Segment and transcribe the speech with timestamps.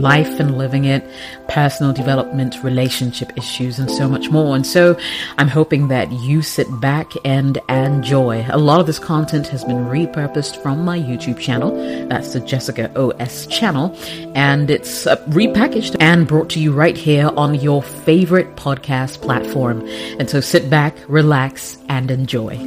[0.00, 1.04] life and living it,
[1.48, 4.54] personal development, relationship issues, and so much more.
[4.54, 4.98] And so
[5.38, 8.46] I'm hoping that you sit back and enjoy.
[8.48, 11.74] A lot of this content has been repurposed from my YouTube channel.
[12.08, 13.96] That's the Jessica OS channel.
[14.34, 19.86] And it's uh, repackaged and brought to you right here on your favorite podcast platform.
[20.18, 22.58] And so sit back, relax, and enjoy.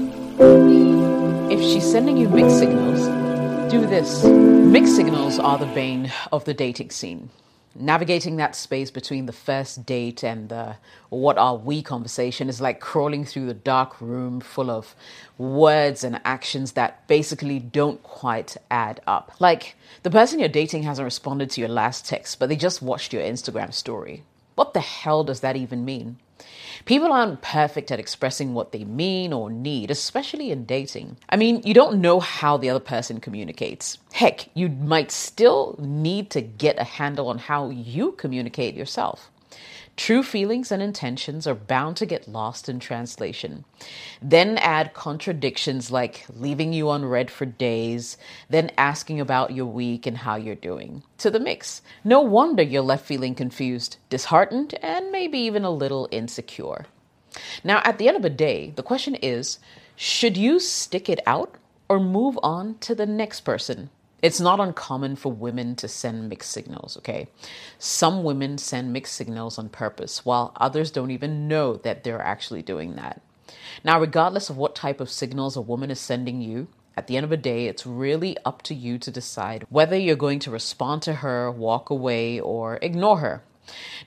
[1.51, 3.20] If she's sending you mixed signals,
[3.71, 4.25] do this.
[4.25, 7.29] Mixed signals are the bane of the dating scene.
[7.73, 10.75] Navigating that space between the first date and the
[11.07, 14.93] what are we conversation is like crawling through the dark room full of
[15.37, 19.31] words and actions that basically don't quite add up.
[19.39, 23.13] Like the person you're dating hasn't responded to your last text, but they just watched
[23.13, 24.23] your Instagram story.
[24.55, 26.17] What the hell does that even mean?
[26.85, 31.17] People aren't perfect at expressing what they mean or need, especially in dating.
[31.29, 33.97] I mean, you don't know how the other person communicates.
[34.13, 39.29] Heck, you might still need to get a handle on how you communicate yourself.
[39.97, 43.65] True feelings and intentions are bound to get lost in translation.
[44.21, 48.17] Then add contradictions like leaving you unread for days,
[48.49, 51.81] then asking about your week and how you're doing to the mix.
[52.03, 56.85] No wonder you're left feeling confused, disheartened, and maybe even a little insecure.
[57.63, 59.59] Now, at the end of the day, the question is
[59.95, 61.55] should you stick it out
[61.89, 63.89] or move on to the next person?
[64.21, 67.27] It's not uncommon for women to send mixed signals, okay?
[67.79, 72.61] Some women send mixed signals on purpose, while others don't even know that they're actually
[72.61, 73.21] doing that.
[73.83, 77.23] Now, regardless of what type of signals a woman is sending you, at the end
[77.23, 81.01] of the day, it's really up to you to decide whether you're going to respond
[81.03, 83.43] to her, walk away, or ignore her.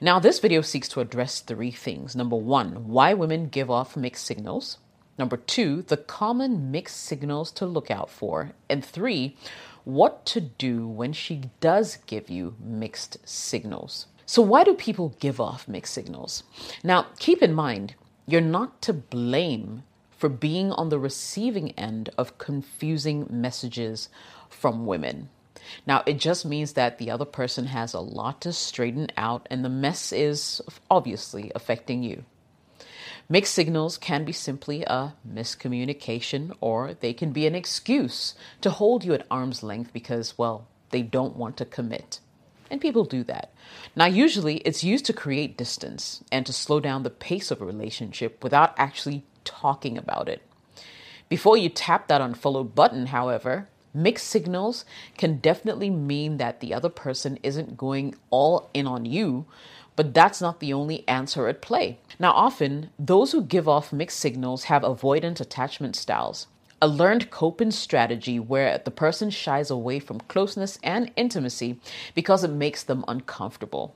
[0.01, 2.15] Now, this video seeks to address three things.
[2.15, 4.79] Number one, why women give off mixed signals.
[5.19, 8.53] Number two, the common mixed signals to look out for.
[8.69, 9.37] And three,
[9.85, 14.07] what to do when she does give you mixed signals.
[14.27, 16.43] So, why do people give off mixed signals?
[16.83, 17.95] Now, keep in mind,
[18.27, 19.83] you're not to blame
[20.17, 24.09] for being on the receiving end of confusing messages
[24.49, 25.29] from women.
[25.87, 29.65] Now, it just means that the other person has a lot to straighten out, and
[29.65, 32.25] the mess is obviously affecting you.
[33.29, 39.03] Mixed signals can be simply a miscommunication, or they can be an excuse to hold
[39.03, 42.21] you at arm's length because, well, they don't want to commit.
[42.71, 43.53] And people do that.
[43.97, 47.67] Now, usually it's used to create distance and to slow down the pace of a
[47.67, 50.43] relationship without actually talking about it.
[51.29, 54.85] Before you tap that unfollow button, however, mixed signals
[55.17, 59.47] can definitely mean that the other person isn't going all in on you,
[59.97, 61.99] but that's not the only answer at play.
[62.19, 66.47] Now, often, those who give off mixed signals have avoidant attachment styles,
[66.81, 71.79] a learned coping strategy where the person shies away from closeness and intimacy
[72.15, 73.95] because it makes them uncomfortable.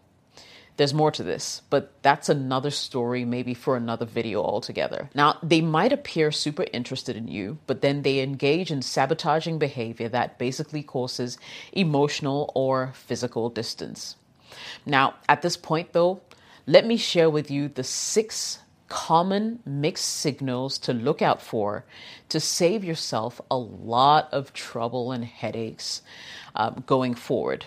[0.79, 5.11] There's more to this, but that's another story, maybe for another video altogether.
[5.13, 10.09] Now, they might appear super interested in you, but then they engage in sabotaging behavior
[10.11, 11.37] that basically causes
[11.73, 14.15] emotional or physical distance.
[14.87, 16.21] Now, at this point, though,
[16.67, 21.85] let me share with you the six common mixed signals to look out for
[22.29, 26.03] to save yourself a lot of trouble and headaches
[26.55, 27.67] um, going forward.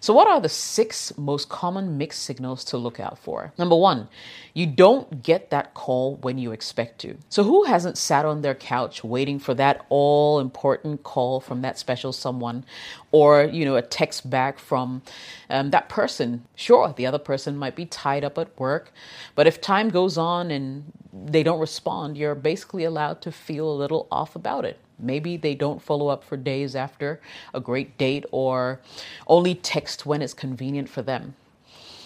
[0.00, 3.52] So, what are the six most common mixed signals to look out for?
[3.58, 4.08] Number one,
[4.54, 7.16] you don't get that call when you expect to.
[7.28, 11.78] So, who hasn't sat on their couch waiting for that all important call from that
[11.78, 12.64] special someone
[13.12, 15.02] or, you know, a text back from
[15.50, 16.44] um, that person?
[16.54, 18.92] Sure, the other person might be tied up at work,
[19.34, 23.74] but if time goes on and they don't respond, you're basically allowed to feel a
[23.74, 24.78] little off about it.
[24.98, 27.20] Maybe they don't follow up for days after
[27.52, 28.80] a great date or
[29.26, 31.34] only text when it's convenient for them.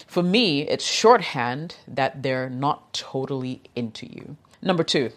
[0.06, 4.36] For me, it's shorthand that they're not totally into you.
[4.60, 5.12] Number two,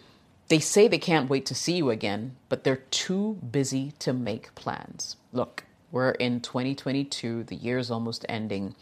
[0.48, 4.54] they say they can't wait to see you again, but they're too busy to make
[4.54, 5.16] plans.
[5.32, 8.74] Look, we're in 2022, the year's almost ending,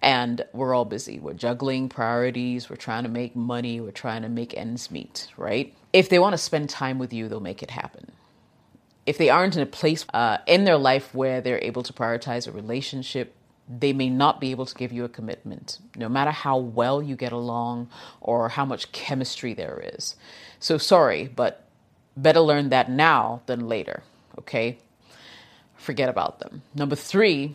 [0.00, 1.18] and we're all busy.
[1.18, 5.74] We're juggling priorities, we're trying to make money, we're trying to make ends meet, right?
[5.92, 8.07] If they want to spend time with you, they'll make it happen.
[9.08, 12.46] If they aren't in a place uh, in their life where they're able to prioritize
[12.46, 13.34] a relationship,
[13.66, 17.16] they may not be able to give you a commitment, no matter how well you
[17.16, 17.88] get along
[18.20, 20.14] or how much chemistry there is.
[20.60, 21.64] So, sorry, but
[22.18, 24.02] better learn that now than later,
[24.40, 24.76] okay?
[25.76, 26.60] Forget about them.
[26.74, 27.54] Number three,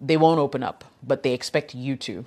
[0.00, 2.24] they won't open up, but they expect you to.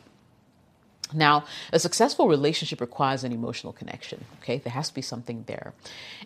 [1.14, 4.60] Now, a successful relationship requires an emotional connection, okay?
[4.60, 5.74] There has to be something there.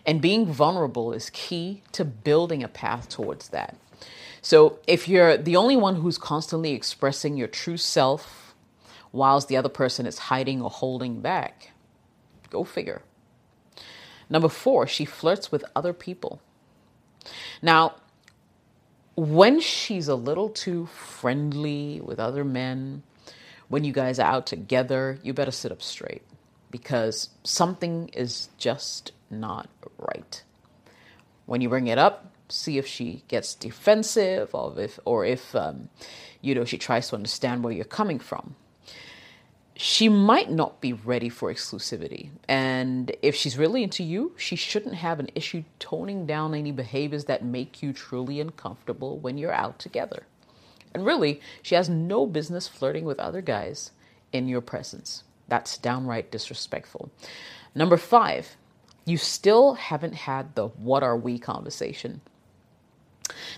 [0.04, 3.76] And being vulnerable is key to building a path towards that.
[4.42, 8.54] So, if you're the only one who's constantly expressing your true self
[9.10, 11.70] whilst the other person is hiding or holding back,
[12.50, 13.00] go figure.
[14.28, 16.42] Number four, she flirts with other people.
[17.62, 17.94] Now,
[19.16, 23.02] when she's a little too friendly with other men,
[23.68, 26.22] when you guys are out together, you better sit up straight
[26.70, 29.68] because something is just not
[29.98, 30.42] right.
[31.46, 35.88] When you bring it up, see if she gets defensive or if or if um,
[36.40, 38.54] you know she tries to understand where you're coming from
[39.76, 42.30] she might not be ready for exclusivity.
[42.48, 47.24] And if she's really into you, she shouldn't have an issue toning down any behaviors
[47.24, 50.26] that make you truly uncomfortable when you're out together.
[50.94, 53.90] And really, she has no business flirting with other guys
[54.32, 55.24] in your presence.
[55.48, 57.10] That's downright disrespectful.
[57.74, 58.56] Number five,
[59.04, 62.20] you still haven't had the what are we conversation.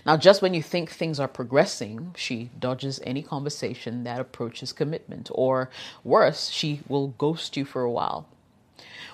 [0.05, 5.29] Now, just when you think things are progressing, she dodges any conversation that approaches commitment,
[5.33, 5.69] or
[6.03, 8.27] worse, she will ghost you for a while.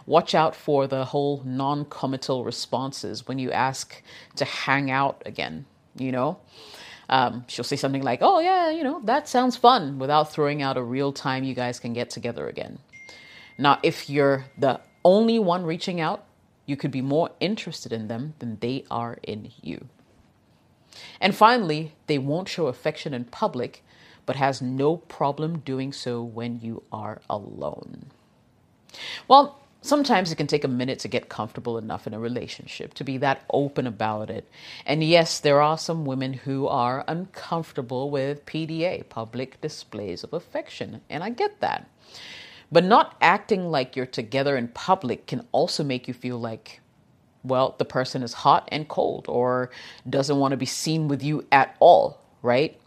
[0.05, 4.01] Watch out for the whole non committal responses when you ask
[4.35, 5.65] to hang out again,
[5.97, 6.37] you know?
[7.13, 10.77] Um, she'll say something like, Oh, yeah, you know, that sounds fun, without throwing out
[10.77, 12.79] a real time you guys can get together again.
[13.59, 16.25] Now, if you're the only one reaching out,
[16.65, 19.89] you could be more interested in them than they are in you.
[21.21, 23.83] And finally, they won't show affection in public,
[24.25, 28.07] but has no problem doing so when you are alone.
[29.27, 33.03] Well, sometimes it can take a minute to get comfortable enough in a relationship to
[33.03, 34.49] be that open about it.
[34.85, 41.01] And yes, there are some women who are uncomfortable with PDA, public displays of affection,
[41.09, 41.87] and I get that.
[42.71, 46.79] But not acting like you're together in public can also make you feel like
[47.43, 49.69] well, the person is hot and cold or
[50.09, 52.79] doesn't want to be seen with you at all, right?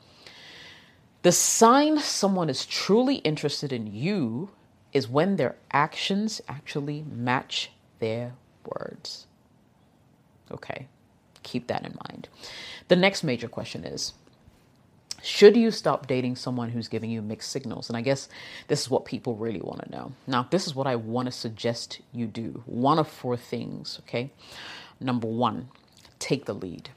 [1.22, 4.50] The sign someone is truly interested in you
[4.92, 8.34] is when their actions actually match their
[8.64, 9.26] words.
[10.50, 10.88] Okay,
[11.42, 12.28] keep that in mind.
[12.88, 14.12] The next major question is
[15.22, 17.88] should you stop dating someone who's giving you mixed signals?
[17.88, 18.28] And I guess
[18.68, 20.12] this is what people really want to know.
[20.26, 22.62] Now, this is what I want to suggest you do.
[22.66, 24.30] One of four things, okay?
[25.00, 25.68] Number one,
[26.20, 26.90] take the lead.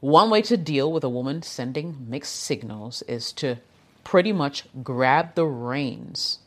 [0.00, 3.56] One way to deal with a woman sending mixed signals is to
[4.08, 6.38] pretty much grab the reins,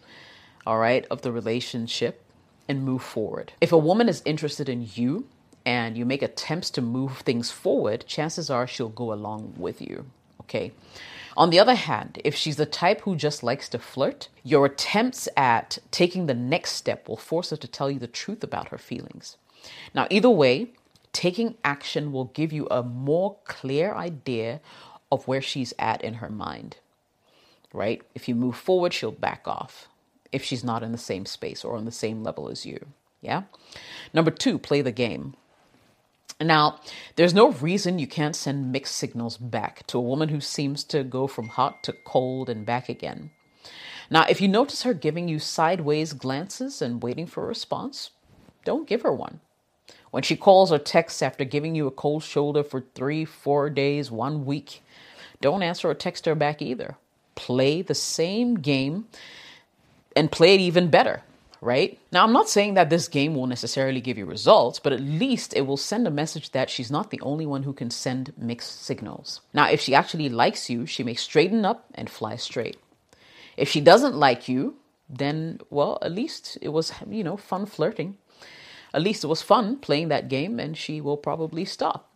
[0.66, 2.24] all right, of the relationship
[2.68, 3.54] and move forward.
[3.62, 5.28] If a woman is interested in you,
[5.64, 10.08] and you make attempts to move things forward, chances are she'll go along with you.
[10.42, 10.72] Okay.
[11.38, 15.30] On the other hand, if she's the type who just likes to flirt, your attempts
[15.38, 18.80] at taking the next step will force her to tell you the truth about her
[18.80, 19.38] feelings.
[19.94, 20.72] Now, either way,
[21.14, 24.62] taking action will give you a more clear idea
[25.12, 26.78] of where she's at in her mind.
[27.74, 28.02] Right?
[28.14, 29.88] If you move forward, she'll back off
[30.32, 32.88] if she's not in the same space or on the same level as you.
[33.22, 33.44] Yeah?
[34.14, 35.36] Number two, play the game.
[36.40, 36.80] Now,
[37.18, 41.04] there's no reason you can't send mixed signals back to a woman who seems to
[41.04, 43.32] go from hot to cold and back again.
[44.10, 48.10] Now, if you notice her giving you sideways glances and waiting for a response,
[48.66, 49.40] don't give her one.
[50.10, 54.12] When she calls or texts after giving you a cold shoulder for three, four days,
[54.12, 54.84] one week,
[55.40, 56.98] don't answer or text her back either.
[57.36, 59.08] Play the same game
[60.16, 61.24] and play it even better
[61.62, 62.00] right?
[62.12, 65.54] Now, I'm not saying that this game will necessarily give you results, but at least
[65.56, 68.82] it will send a message that she's not the only one who can send mixed
[68.82, 69.42] signals.
[69.54, 72.78] Now, if she actually likes you, she may straighten up and fly straight.
[73.56, 74.76] If she doesn't like you,
[75.08, 78.18] then, well, at least it was, you know, fun flirting.
[78.94, 82.10] At least it was fun playing that game, and she will probably stop.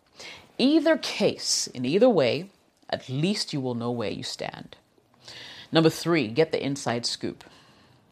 [0.57, 2.49] Either case, in either way,
[2.89, 4.75] at least you will know where you stand.
[5.75, 7.43] Number three, get the inside scoop.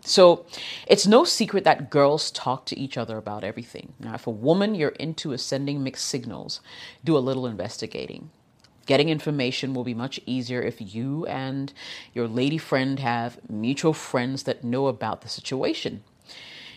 [0.01, 0.45] So
[0.85, 3.93] it's no secret that girls talk to each other about everything.
[4.01, 6.59] Now, if a woman you're into is sending mixed signals,
[7.05, 8.31] do a little investigating.
[8.85, 11.71] Getting information will be much easier if you and
[12.13, 16.03] your lady friend have mutual friends that know about the situation.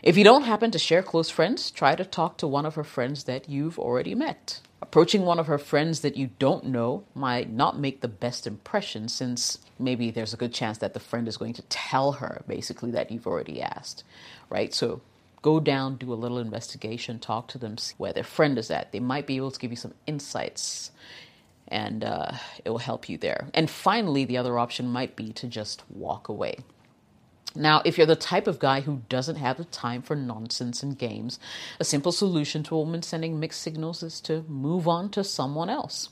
[0.06, 2.84] If you don't happen to share close friends, try to talk to one of her
[2.84, 4.60] friends that you've already met.
[4.80, 9.08] Approaching one of her friends that you don't know might not make the best impression
[9.08, 12.92] since maybe there's a good chance that the friend is going to tell her basically
[12.92, 14.04] that you've already asked,
[14.48, 14.72] right?
[14.72, 15.00] So
[15.42, 18.92] go down, do a little investigation, talk to them, see where their friend is at.
[18.92, 20.92] They might be able to give you some insights
[21.66, 22.30] and uh,
[22.64, 23.48] it will help you there.
[23.54, 26.58] And finally, the other option might be to just walk away.
[27.54, 30.98] Now, if you're the type of guy who doesn't have the time for nonsense and
[30.98, 31.38] games,
[31.80, 35.70] a simple solution to a woman sending mixed signals is to move on to someone
[35.70, 36.10] else.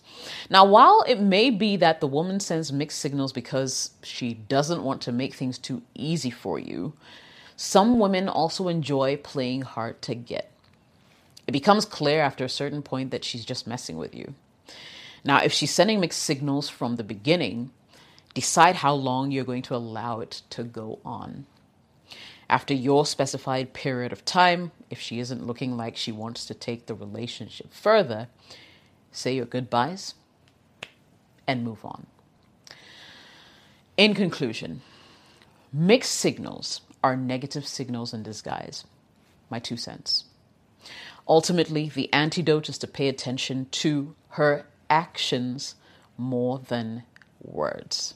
[0.49, 5.03] Now, while it may be that the woman sends mixed signals because she doesn't want
[5.03, 6.95] to make things too easy for you,
[7.57, 10.51] some women also enjoy playing hard to get.
[11.47, 14.35] It becomes clear after a certain point that she's just messing with you.
[15.25, 17.71] Now, if she's sending mixed signals from the beginning,
[18.35, 21.47] Decide how long you're going to allow it to go on.
[22.51, 26.87] After your specified period of time, if she isn't looking like she wants to take
[26.87, 28.29] the relationship further,
[29.13, 30.15] say your goodbyes
[31.47, 32.07] and move on.
[33.97, 34.83] In conclusion,
[35.73, 38.85] mixed signals are negative signals in disguise.
[39.49, 40.25] My two cents.
[41.29, 45.77] Ultimately, the antidote is to pay attention to her actions
[46.19, 47.05] more than
[47.41, 48.15] words.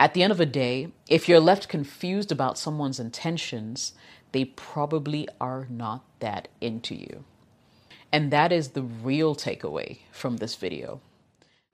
[0.00, 3.92] At the end of the day, if you're left confused about someone's intentions,
[4.32, 7.24] they probably are not that into you.
[8.10, 11.02] And that is the real takeaway from this video.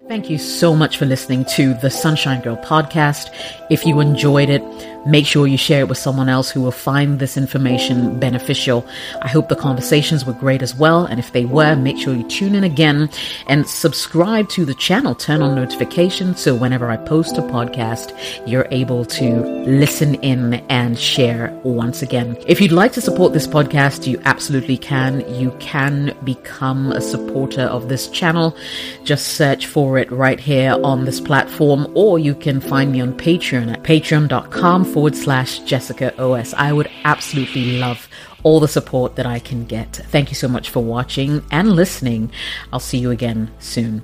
[0.04, 3.34] Thank you so much for listening to the Sunshine Girl podcast.
[3.70, 4.62] If you enjoyed it,
[5.06, 8.86] make sure you share it with someone else who will find this information beneficial.
[9.22, 11.06] I hope the conversations were great as well.
[11.06, 13.08] And if they were, make sure you tune in again
[13.46, 15.14] and subscribe to the channel.
[15.14, 18.12] Turn on notifications so whenever I post a podcast,
[18.46, 22.36] you're able to listen in and share once again.
[22.46, 25.20] If you'd like to support this podcast, you absolutely can.
[25.34, 28.56] You can become a supporter of this channel.
[29.04, 33.00] Just search for for it right here on this platform, or you can find me
[33.00, 36.52] on Patreon at patreon.com forward slash Jessica OS.
[36.54, 38.08] I would absolutely love
[38.42, 39.94] all the support that I can get.
[39.94, 42.32] Thank you so much for watching and listening.
[42.72, 44.02] I'll see you again soon.